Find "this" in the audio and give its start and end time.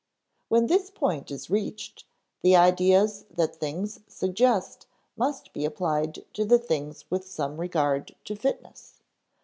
0.65-0.89